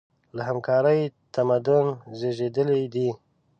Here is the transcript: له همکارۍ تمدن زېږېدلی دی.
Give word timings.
له 0.35 0.41
همکارۍ 0.49 1.01
تمدن 1.33 1.85
زېږېدلی 2.19 2.83
دی. 2.93 3.07